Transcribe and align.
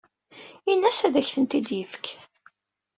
Ini-as 0.71 0.99
ad 1.07 1.15
ak-ten-id-yefk. 1.21 2.05